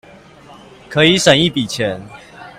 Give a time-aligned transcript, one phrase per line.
[0.89, 2.01] 可以省一筆錢